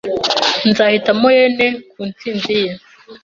Nzahitamo 0.69 1.27
yen 1.37 1.53
ku 1.91 1.99
ntsinzi 2.09 2.55
ye. 2.63 2.71